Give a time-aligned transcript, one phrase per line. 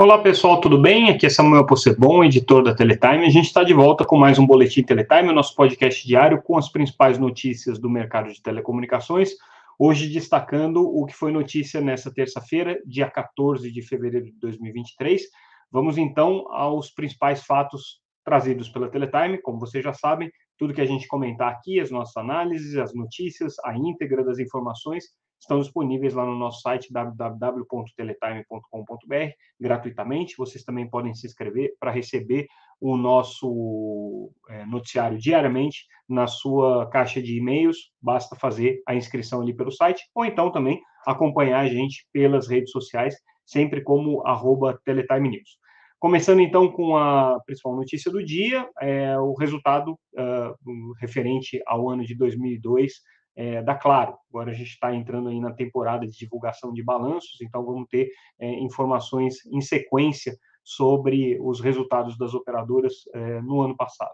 [0.00, 1.10] Olá pessoal, tudo bem?
[1.10, 3.26] Aqui é Samuel Possebon, editor da Teletime.
[3.26, 6.56] A gente está de volta com mais um Boletim Teletime, o nosso podcast diário com
[6.56, 9.30] as principais notícias do mercado de telecomunicações.
[9.76, 15.20] Hoje destacando o que foi notícia nessa terça-feira, dia 14 de fevereiro de 2023.
[15.68, 19.42] Vamos então aos principais fatos trazidos pela Teletime.
[19.42, 23.56] Como vocês já sabem, tudo que a gente comentar aqui, as nossas análises, as notícias,
[23.64, 25.06] a íntegra das informações
[25.38, 30.36] estão disponíveis lá no nosso site www.teletime.com.br gratuitamente.
[30.36, 32.46] Vocês também podem se inscrever para receber
[32.80, 37.92] o nosso é, noticiário diariamente na sua caixa de e-mails.
[38.00, 42.70] Basta fazer a inscrição ali pelo site ou então também acompanhar a gente pelas redes
[42.70, 45.58] sociais, sempre como arroba Teletime News.
[45.98, 52.04] Começando então com a principal notícia do dia, é o resultado uh, referente ao ano
[52.04, 52.92] de 2002
[53.38, 54.18] é, da Claro.
[54.30, 58.10] Agora a gente está entrando aí na temporada de divulgação de balanços, então vamos ter
[58.40, 64.10] é, informações em sequência sobre os resultados das operadoras é, no ano passado.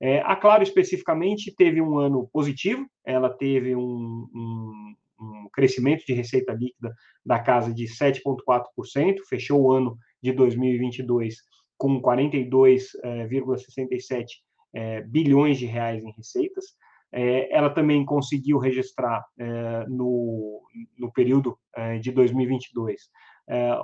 [0.00, 6.14] É, a Claro, especificamente, teve um ano positivo, ela teve um, um, um crescimento de
[6.14, 11.36] receita líquida da casa de 7,4%, fechou o ano de 2022
[11.76, 14.26] com 42,67
[14.74, 16.64] é, é, bilhões de reais em receitas.
[17.12, 20.62] É, ela também conseguiu registrar é, no,
[20.98, 23.02] no período é, de 2022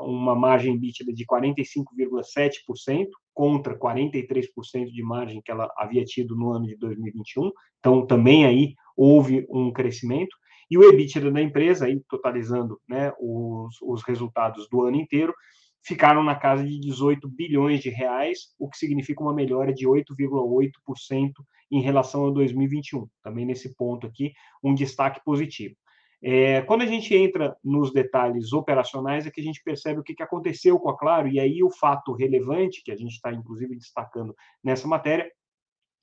[0.01, 6.67] uma margem EBITDA de 45,7% contra 43% de margem que ela havia tido no ano
[6.67, 7.51] de 2021.
[7.79, 10.35] Então, também aí houve um crescimento.
[10.71, 15.35] E o EBITDA da empresa, aí, totalizando né, os, os resultados do ano inteiro,
[15.83, 21.33] ficaram na casa de 18 bilhões de reais, o que significa uma melhora de 8,8%
[21.71, 23.09] em relação a 2021.
[23.23, 25.75] Também nesse ponto aqui, um destaque positivo.
[26.21, 30.21] É, quando a gente entra nos detalhes operacionais, é que a gente percebe o que,
[30.21, 34.35] aconteceu com a Claro, e aí o fato relevante, que a gente está inclusive destacando
[34.63, 35.31] nessa matéria,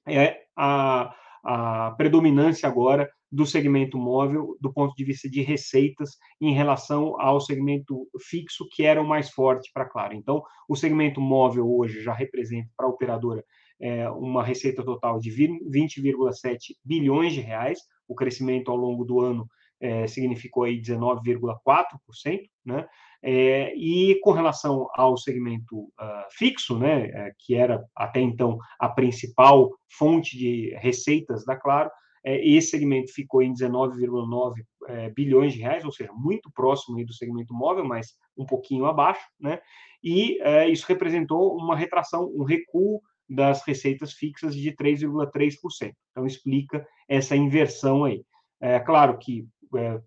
[0.08, 1.14] é a,
[1.44, 7.42] a predominância agora do segmento móvel do ponto de vista de receitas em relação ao
[7.42, 10.14] segmento fixo, que era o mais forte para a Claro.
[10.14, 13.44] Então, o segmento móvel hoje já representa para a operadora
[13.82, 17.80] é, uma receita total de 20,7 bilhões de reais.
[18.08, 19.46] O crescimento ao longo do ano
[19.82, 22.88] é, significou aí 19,4%, né?
[23.22, 28.88] É, e com relação ao segmento uh, fixo, né, é, que era até então a
[28.88, 31.90] principal fonte de receitas da Claro,
[32.26, 34.54] esse segmento ficou em 19,9
[34.88, 39.26] é, bilhões de reais, ou seja, muito próximo do segmento móvel, mas um pouquinho abaixo,
[39.40, 39.60] né?
[40.04, 45.94] E é, isso representou uma retração, um recuo das receitas fixas de 3,3%.
[46.12, 48.24] Então, explica essa inversão aí.
[48.62, 50.00] É claro que é,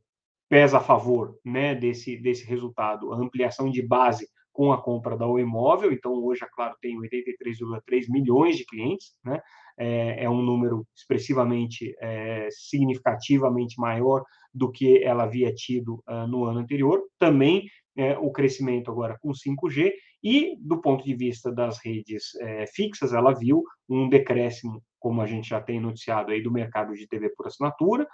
[0.49, 5.25] pesa a favor né, desse, desse resultado a ampliação de base com a compra da
[5.25, 9.41] Oi Imóvel, então hoje a Claro tem 83,3 milhões de clientes, né?
[9.79, 16.45] É, é um número expressivamente, é, significativamente maior do que ela havia tido uh, no
[16.45, 17.01] ano anterior.
[17.21, 19.93] Também é, o crescimento agora com 5G
[20.25, 25.27] e do ponto de vista das redes é, fixas, ela viu um decréscimo, como a
[25.27, 28.09] gente já tem noticiado aí do mercado de TV por assinatura,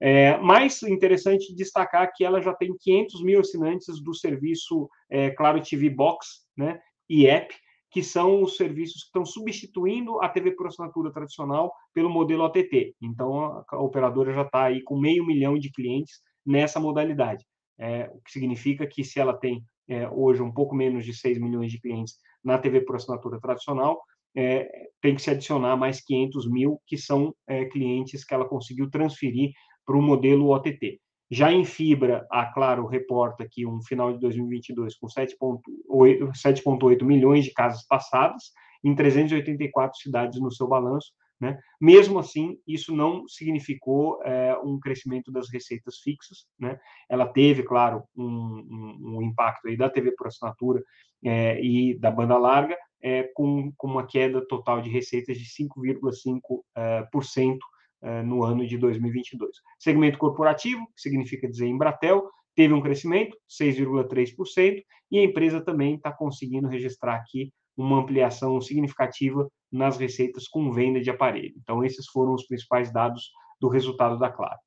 [0.00, 5.62] é, mais interessante destacar que ela já tem 500 mil assinantes do serviço é, Claro
[5.62, 7.54] TV Box né, e App,
[7.90, 12.94] que são os serviços que estão substituindo a TV por assinatura tradicional pelo modelo OTT.
[13.02, 17.44] Então, a, operadora já está aí com meio milhão de clientes nessa modalidade,
[17.78, 21.38] é, o que significa que se ela tem é, hoje um pouco menos de 6
[21.38, 24.00] milhões de clientes na TV por assinatura tradicional,
[24.36, 24.68] é,
[25.00, 29.50] tem que se adicionar mais 500 mil, que são é, clientes que ela conseguiu transferir
[29.84, 31.00] para o modelo OTT.
[31.30, 37.52] Já em fibra, a Claro reporta que um final de 2022 com 7,8 milhões de
[37.52, 38.50] casas passadas
[38.82, 41.12] em 384 cidades no seu balanço.
[41.40, 41.56] Né?
[41.80, 46.46] Mesmo assim, isso não significou é, um crescimento das receitas fixas.
[46.58, 46.76] Né?
[47.08, 50.82] Ela teve, claro, um, um, um impacto aí da TV por assinatura
[51.24, 57.58] é, e da banda larga, é, com, com uma queda total de receitas de 5,5%
[58.02, 59.50] eh, no ano de 2022.
[59.78, 66.12] Segmento corporativo, que significa dizer Embratel, teve um crescimento, 6,3%, e a empresa também está
[66.12, 71.54] conseguindo registrar aqui uma ampliação significativa nas receitas com venda de aparelho.
[71.62, 73.30] Então, esses foram os principais dados
[73.60, 74.58] do resultado da Claro.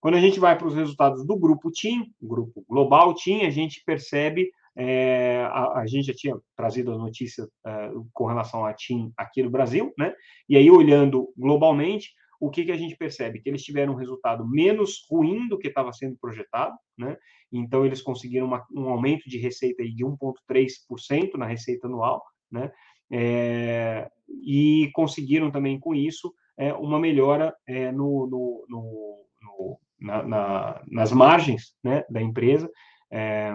[0.00, 3.82] Quando a gente vai para os resultados do grupo TIM, grupo global TIM, a gente
[3.84, 9.12] percebe, é, a, a, gente já tinha trazido a notícia é, com relação à TIM
[9.16, 10.14] aqui no Brasil, né?
[10.48, 12.10] E aí, olhando globalmente,
[12.40, 13.38] o que, que a gente percebe?
[13.40, 17.16] Que eles tiveram um resultado menos ruim do que estava sendo projetado, né?
[17.52, 22.72] Então, eles conseguiram uma, um aumento de receita de 1,3% na receita anual, né?
[23.12, 24.08] É,
[24.42, 31.12] e conseguiram também com isso é, uma melhora é, no, no, no, na, na, nas
[31.12, 32.70] margens né, da empresa,
[33.10, 33.52] é,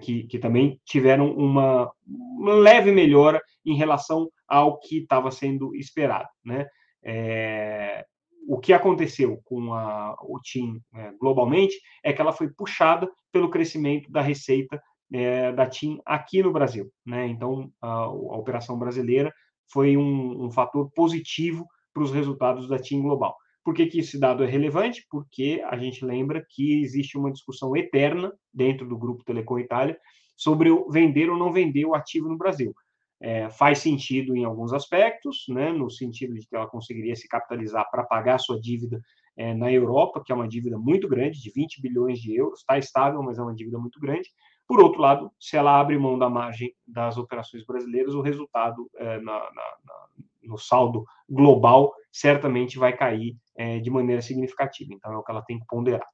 [0.00, 6.28] que, que, também tiveram uma, uma, leve melhora em relação ao que estava sendo esperado.
[6.44, 6.66] Né?
[7.04, 8.04] É,
[8.46, 13.50] o que aconteceu com a, o TIM é, globalmente é que ela foi puxada pelo
[13.50, 14.80] crescimento da receita
[15.12, 16.90] é, da TIM aqui no Brasil.
[17.06, 17.26] Né?
[17.26, 19.32] Então, a, a operação brasileira
[19.72, 23.36] foi um, um fator positivo para os resultados da TIM global.
[23.64, 25.06] Por que, que esse dado é relevante?
[25.10, 29.98] Porque a gente lembra que existe uma discussão eterna dentro do Grupo Telecom Itália
[30.36, 32.74] sobre vender ou não vender o ativo no Brasil.
[33.20, 37.88] É, faz sentido em alguns aspectos, né, no sentido de que ela conseguiria se capitalizar
[37.90, 39.00] para pagar sua dívida
[39.36, 42.78] é, na Europa, que é uma dívida muito grande, de 20 bilhões de euros, está
[42.78, 44.28] estável, mas é uma dívida muito grande.
[44.66, 49.18] Por outro lado, se ela abre mão da margem das operações brasileiras, o resultado é,
[49.18, 50.06] na, na, na,
[50.42, 54.92] no saldo global certamente vai cair é, de maneira significativa.
[54.94, 56.06] Então, é o que ela tem que ponderar.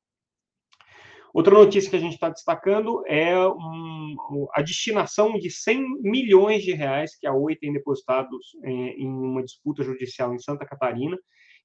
[1.33, 4.17] Outra notícia que a gente está destacando é um,
[4.53, 9.43] a destinação de 100 milhões de reais que a Oi tem depositados é, em uma
[9.43, 11.17] disputa judicial em Santa Catarina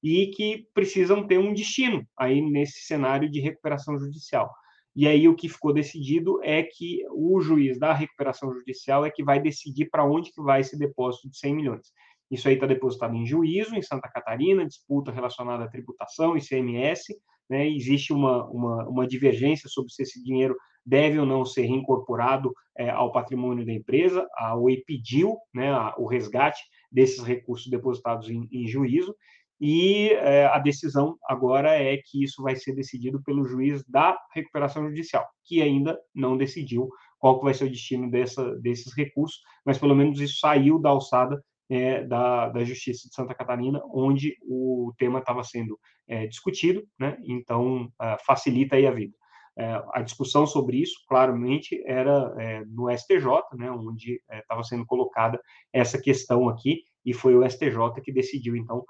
[0.04, 4.52] e que precisam ter um destino aí nesse cenário de recuperação judicial.
[4.96, 9.24] E aí o que ficou decidido é que o juiz da recuperação judicial é que
[9.24, 11.88] vai decidir para onde que vai esse depósito de 100 milhões.
[12.30, 17.16] Isso aí está depositado em juízo, em Santa Catarina, disputa relacionada à tributação, ICMS,
[17.50, 17.68] né?
[17.70, 20.56] existe uma, uma, uma divergência sobre se esse dinheiro
[20.86, 24.28] deve ou não ser reincorporado é, ao patrimônio da empresa.
[24.38, 26.62] A OI pediu né, a, o resgate
[26.92, 29.16] desses recursos depositados em, em juízo,
[29.60, 34.88] e é, a decisão agora é que isso vai ser decidido pelo juiz da recuperação
[34.88, 39.96] judicial, que ainda não decidiu qual vai ser o destino dessa, desses recursos, mas pelo
[39.96, 45.20] menos isso saiu da alçada é, da, da Justiça de Santa Catarina, onde o tema
[45.20, 47.18] estava sendo é, discutido, né?
[47.26, 49.14] então é, facilita aí a vida.
[49.58, 55.40] É, a discussão sobre isso, claramente, era é, no STJ, né, onde estava sendo colocada
[55.72, 58.84] essa questão aqui, e foi o STJ que decidiu, então,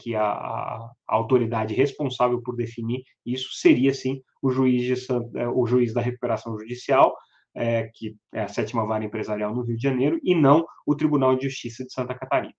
[0.00, 5.12] que a, a, autoridade responsável por definir isso seria, sim, o juiz, de,
[5.54, 7.14] o juiz da recuperação judicial,
[7.54, 11.36] é, que é a sétima vara empresarial no Rio de Janeiro, e não o Tribunal
[11.36, 12.54] de Justiça de Santa Catarina.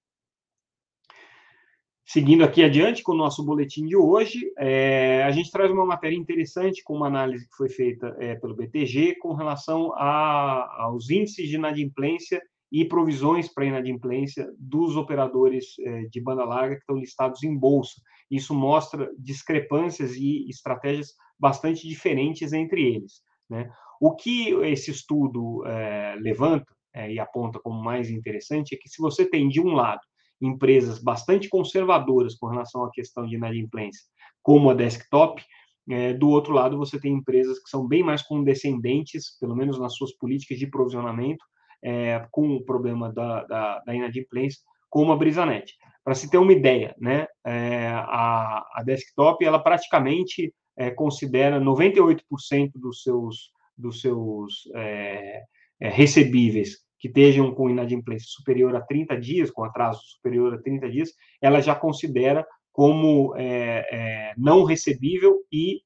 [2.06, 6.18] Seguindo aqui adiante com o nosso boletim de hoje, é, a gente traz uma matéria
[6.18, 11.48] interessante com uma análise que foi feita é, pelo BTG com relação a, aos índices
[11.48, 17.44] de inadimplência e provisões para inadimplência dos operadores é, de banda larga que estão listados
[17.44, 18.02] em bolsa.
[18.30, 23.22] Isso mostra discrepâncias e estratégias bastante diferentes entre eles.
[23.50, 23.70] Né?
[24.02, 29.00] O que esse estudo é, levanta é, e aponta como mais interessante é que se
[29.00, 30.02] você tem, de um lado,
[30.42, 34.02] empresas bastante conservadoras com relação à questão de inadimplência,
[34.42, 35.40] como a Desktop,
[35.88, 39.94] é, do outro lado, você tem empresas que são bem mais condescendentes, pelo menos nas
[39.94, 41.46] suas políticas de provisionamento,
[41.84, 45.76] é, com o problema da, da, da, inadimplência, como a Brisanet.
[46.04, 52.72] Para se ter uma ideia, né, é, a, a Desktop ela praticamente é, considera 98%
[52.74, 55.42] dos seus dos seus é,
[55.80, 60.90] é, recebíveis que estejam com inadimplência superior a 30 dias, com atraso superior a 30
[60.90, 61.12] dias,
[61.42, 65.82] ela já considera como é, não recebível e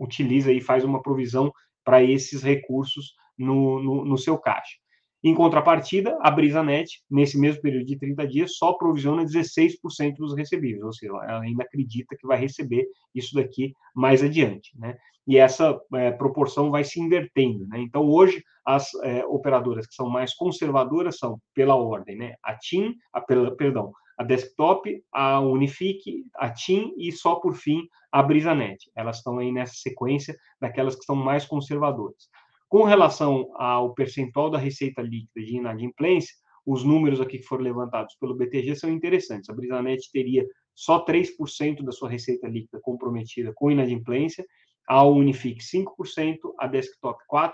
[0.00, 1.52] utiliza e faz uma provisão
[1.84, 4.76] para esses recursos no, no, no, seu caixa.
[5.22, 10.82] Em contrapartida, a BrisaNet, nesse mesmo período de 30 dias, só provisiona 16% dos recebíveis,
[10.82, 14.70] ou seja, ela ainda acredita que vai receber isso daqui mais adiante.
[14.78, 14.96] Né?
[15.28, 17.66] E essa é, proporção vai se invertendo.
[17.68, 17.80] Né?
[17.80, 22.34] Então, hoje, as é, operadoras que são mais conservadoras são, pela ordem, né?
[22.42, 28.22] a TIM, a, perdão, a Desktop, a Unifique, a TIM e só por fim a
[28.22, 28.90] BrisaNet.
[28.96, 32.30] Elas estão aí nessa sequência daquelas que são mais conservadoras.
[32.66, 38.14] Com relação ao percentual da receita líquida de inadimplência, os números aqui que foram levantados
[38.18, 39.48] pelo BTG são interessantes.
[39.48, 44.44] A Brisanet teria só 3% da sua receita líquida comprometida com inadimplência,
[44.88, 47.52] a Unifique 5%, a Desktop 4%,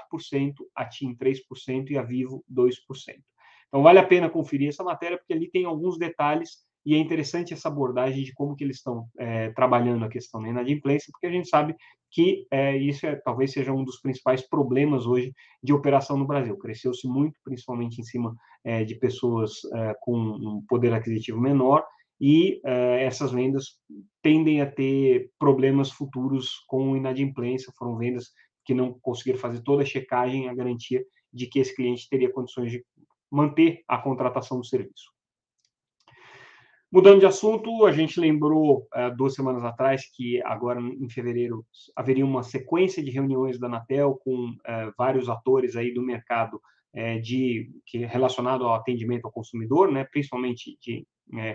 [0.74, 2.70] a TIM 3% e a Vivo 2%.
[3.66, 7.52] Então vale a pena conferir essa matéria porque ali tem alguns detalhes e é interessante
[7.52, 11.30] essa abordagem de como que eles estão é, trabalhando a questão da inadimplência, porque a
[11.30, 11.74] gente sabe
[12.10, 16.56] que é, isso é, talvez seja um dos principais problemas hoje de operação no Brasil.
[16.58, 21.84] Cresceu-se muito, principalmente em cima é, de pessoas é, com um poder aquisitivo menor,
[22.20, 23.78] e uh, essas vendas
[24.22, 28.30] tendem a ter problemas futuros com inadimplência, foram vendas
[28.64, 32.70] que não conseguiram fazer toda a checagem, a garantia de que esse cliente teria condições
[32.70, 32.84] de
[33.30, 35.12] manter a contratação do serviço.
[36.94, 41.66] Mudando de assunto, a gente lembrou uh, duas semanas atrás que agora em fevereiro
[41.96, 46.60] haveria uma sequência de reuniões da Anatel com uh, vários atores aí do mercado
[46.94, 51.04] uh, de que relacionado ao atendimento ao consumidor, né, principalmente de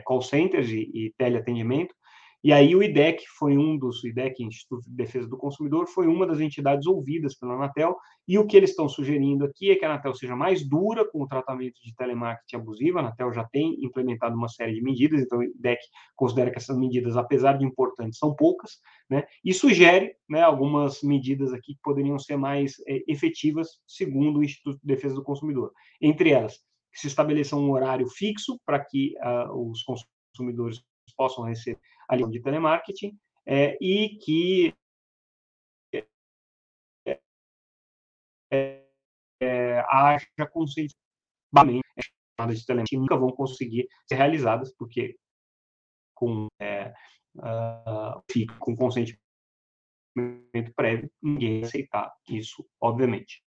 [0.05, 1.93] call centers e, e teleatendimento,
[2.41, 6.07] e aí o IDEC foi um dos, o IDEC, Instituto de Defesa do Consumidor, foi
[6.07, 9.83] uma das entidades ouvidas pela Anatel, e o que eles estão sugerindo aqui é que
[9.83, 13.83] a Anatel seja mais dura com o tratamento de telemarketing abusivo, a Anatel já tem
[13.83, 15.81] implementado uma série de medidas, então o IDEC
[16.15, 18.77] considera que essas medidas, apesar de importantes, são poucas,
[19.09, 24.43] né, e sugere né, algumas medidas aqui que poderiam ser mais é, efetivas, segundo o
[24.43, 25.74] Instituto de Defesa do Consumidor.
[26.01, 26.57] Entre elas,
[27.00, 30.84] se estabeleça um horário fixo para que uh, os consumidores
[31.15, 34.74] possam receber ali de telemarketing, é, e que
[38.51, 38.84] é,
[39.41, 40.96] é, haja consciência
[41.53, 45.18] de telemarketing nunca vão conseguir ser realizadas, porque
[46.13, 46.94] com, é,
[47.38, 48.22] uh,
[48.60, 49.20] com consentimento
[50.75, 53.41] prévio, ninguém aceitar isso, obviamente.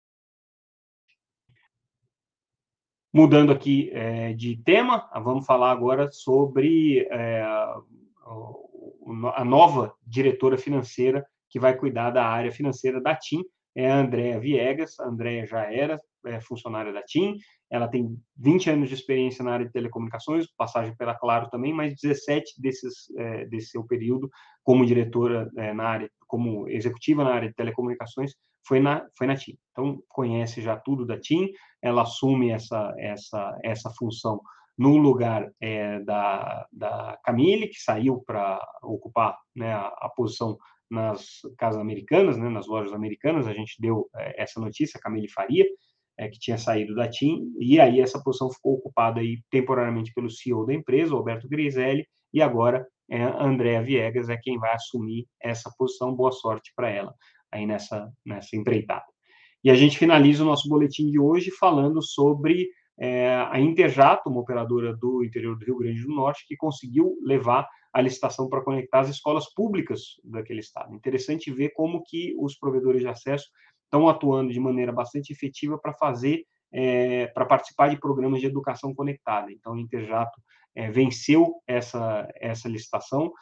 [3.11, 7.81] Mudando aqui é, de tema, vamos falar agora sobre é, a
[9.43, 13.43] nova diretora financeira que vai cuidar da área financeira da TIM,
[13.75, 14.99] é a Andrea Viegas.
[14.99, 17.37] A Andrea já era é, funcionária da TIM,
[17.69, 21.95] ela tem 20 anos de experiência na área de telecomunicações, passagem pela Claro também, mas
[21.99, 24.29] 17 desses, é, desse seu período
[24.63, 28.33] como diretora é, na área, como executiva na área de telecomunicações,
[28.67, 29.57] foi na, foi na TIM.
[29.71, 31.49] Então, conhece já tudo da TIM,
[31.81, 34.41] ela assume essa, essa, essa função
[34.77, 40.57] no lugar é, da, da Camille, que saiu para ocupar né, a, a, posição
[40.89, 45.29] nas casas americanas, né, nas lojas americanas, a gente deu é, essa notícia, a Camille
[45.29, 45.65] Faria,
[46.17, 50.29] é, que tinha saído da TIM, e aí essa posição ficou ocupada aí, temporariamente pelo
[50.29, 55.27] CEO da empresa, Roberto Griselli, e agora é, a Andrea Viegas é quem vai assumir
[55.41, 57.13] essa posição, boa sorte para ela
[57.51, 59.05] aí nessa, nessa empreitada.
[59.63, 64.41] E a gente finaliza o nosso boletim de hoje falando sobre é, a Interjato, uma
[64.41, 68.99] operadora do interior do Rio Grande do Norte, que conseguiu levar a licitação para conectar
[68.99, 70.93] as escolas públicas daquele estado.
[70.93, 73.47] Interessante ver como que os provedores de acesso
[73.85, 78.93] estão atuando de maneira bastante efetiva para fazer, é, para participar de programas de educação
[78.93, 79.51] conectada.
[79.51, 80.39] Então, a Interjato
[80.75, 83.33] é, venceu essa, essa licitação,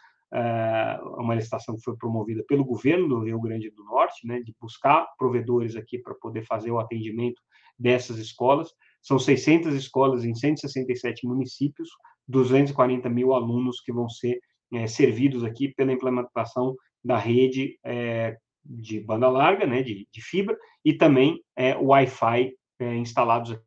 [1.18, 5.08] uma licitação que foi promovida pelo governo do Rio Grande do Norte, né, de buscar
[5.18, 7.42] provedores aqui para poder fazer o atendimento
[7.80, 8.70] dessas escolas.
[9.02, 11.90] São 600 escolas em 167 municípios,
[12.28, 14.40] 240 mil alunos que vão ser
[14.74, 20.58] é, servidos aqui pela implementação da rede é, de banda larga, né, de, de fibra,
[20.84, 23.58] e também é, Wi-Fi é, instalados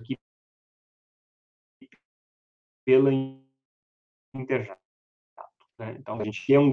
[0.00, 0.16] aqui
[2.86, 3.10] pela
[4.34, 4.85] Interjato.
[5.78, 5.96] Né?
[5.98, 6.70] Então, a gente quer um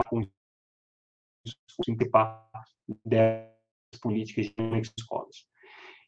[1.78, 2.50] participar
[3.06, 4.54] dessas políticas de
[4.98, 5.48] escolas.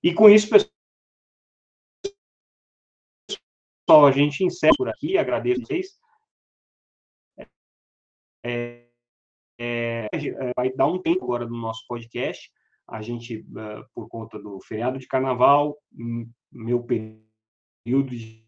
[0.03, 0.71] E com isso, pessoal,
[4.05, 5.97] a gente encerra por aqui, agradeço a vocês.
[8.45, 8.85] É,
[9.59, 12.51] é, é, vai dar um tempo agora no nosso podcast.
[12.87, 15.75] A gente, uh, por conta do feriado de carnaval,
[16.51, 18.45] meu período de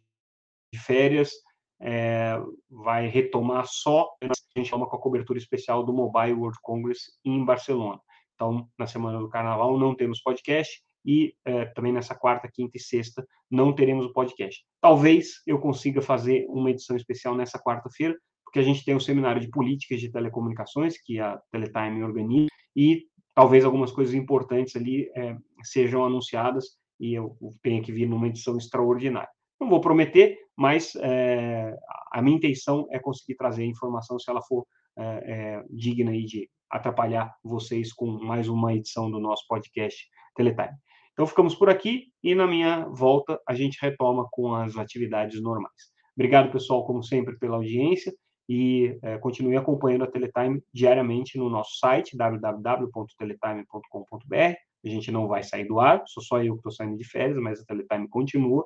[0.85, 1.31] férias,
[1.79, 2.33] é,
[2.69, 4.15] vai retomar só
[4.57, 7.99] gente chama com a cobertura especial do Mobile World Congress em Barcelona.
[8.35, 12.81] Então, na semana do carnaval não temos podcast, e é, também nessa quarta, quinta e
[12.81, 14.61] sexta não teremos o podcast.
[14.81, 19.41] Talvez eu consiga fazer uma edição especial nessa quarta-feira, porque a gente tem um seminário
[19.41, 25.37] de políticas de telecomunicações que a Teletime organiza e talvez algumas coisas importantes ali é,
[25.63, 29.29] sejam anunciadas e eu tenha que vir numa edição extraordinária.
[29.59, 31.75] Não vou prometer, mas é,
[32.11, 34.65] a minha intenção é conseguir trazer informação se ela for
[34.97, 40.75] é, digna de atrapalhar vocês com mais uma edição do nosso podcast Teletime.
[41.13, 45.95] Então, ficamos por aqui e na minha volta a gente retoma com as atividades normais.
[46.15, 48.13] Obrigado, pessoal, como sempre, pela audiência
[48.49, 54.55] e é, continue acompanhando a Teletime diariamente no nosso site www.teletime.com.br.
[54.85, 57.37] A gente não vai sair do ar, sou só eu que estou saindo de férias,
[57.37, 58.65] mas a Teletime continua.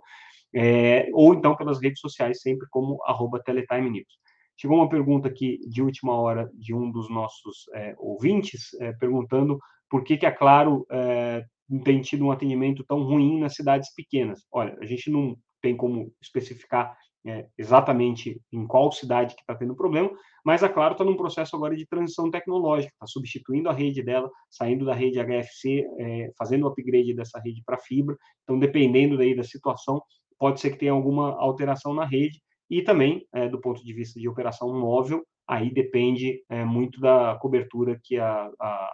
[0.54, 4.20] É, ou então pelas redes sociais, sempre como arroba Teletime News.
[4.60, 9.60] Chegou uma pergunta aqui de última hora de um dos nossos é, ouvintes, é, perguntando
[9.90, 11.44] por que, que a Claro é,
[11.84, 14.42] tem tido um atendimento tão ruim nas cidades pequenas.
[14.52, 19.76] Olha, a gente não tem como especificar é, exatamente em qual cidade que está tendo
[19.76, 20.12] problema,
[20.44, 24.30] mas a Claro está num processo agora de transição tecnológica, está substituindo a rede dela,
[24.50, 28.18] saindo da rede HFC, é, fazendo o upgrade dessa rede para fibra.
[28.44, 30.02] Então, dependendo daí da situação,
[30.42, 34.20] pode ser que tenha alguma alteração na rede e também, é, do ponto de vista
[34.20, 38.92] de operação móvel, aí depende é, muito da cobertura que a, a,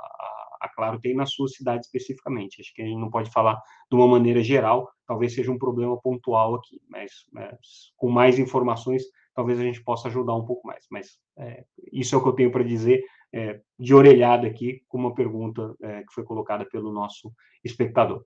[0.59, 2.59] a Claro tem na sua cidade especificamente.
[2.59, 5.97] Acho que a gente não pode falar de uma maneira geral, talvez seja um problema
[6.01, 7.55] pontual aqui, mas, mas
[7.95, 10.85] com mais informações, talvez a gente possa ajudar um pouco mais.
[10.91, 11.63] Mas é,
[11.93, 13.01] isso é o que eu tenho para dizer
[13.33, 17.31] é, de orelhada aqui, com uma pergunta é, que foi colocada pelo nosso
[17.63, 18.21] espectador.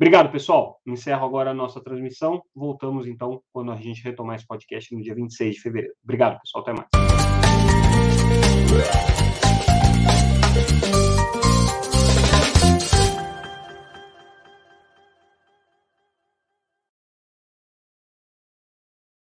[0.00, 0.80] Obrigado, pessoal.
[0.86, 2.42] Encerro agora a nossa transmissão.
[2.56, 5.94] Voltamos, então, quando a gente retomar esse podcast no dia 26 de fevereiro.
[6.02, 6.64] Obrigado, pessoal.
[6.64, 6.88] Até mais.